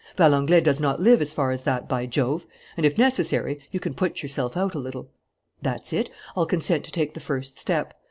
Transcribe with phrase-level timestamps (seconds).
[0.17, 2.47] Valenglay does not live as far as that, by Jove!
[2.75, 5.11] And, if necessary, you can put yourself out a little....
[5.61, 7.93] That's it: I'll consent to take the first step.